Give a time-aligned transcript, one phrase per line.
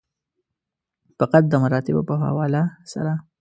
[1.19, 2.63] فقط د مراتبو په حواله
[2.93, 3.13] سره.